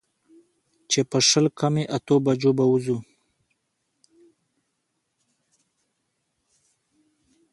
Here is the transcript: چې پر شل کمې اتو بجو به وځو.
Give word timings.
چې 0.91 0.99
پر 1.09 1.21
شل 1.29 1.45
کمې 1.59 1.83
اتو 1.95 2.15
بجو 2.25 2.51
به 2.57 2.65
وځو. 2.71 2.97